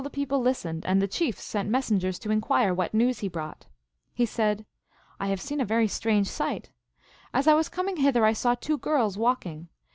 195 0.03 0.29
pie 0.29 0.35
listened, 0.43 0.85
and 0.87 0.99
the 0.99 1.07
chiefs 1.07 1.43
sent 1.43 1.69
messengers 1.69 2.17
to 2.17 2.31
inquire 2.31 2.73
what 2.73 2.91
news 2.91 3.19
he 3.19 3.27
brought. 3.27 3.67
lie 4.17 4.25
said," 4.25 4.65
I 5.19 5.27
have 5.27 5.39
seen 5.39 5.61
a 5.61 5.63
very 5.63 5.87
strange 5.87 6.27
sight. 6.27 6.71
As 7.35 7.45
I 7.45 7.53
was 7.53 7.69
coming 7.69 7.97
hither 7.97 8.25
I 8.25 8.33
saw 8.33 8.55
two 8.55 8.79
girls 8.79 9.15
walking. 9.15 9.67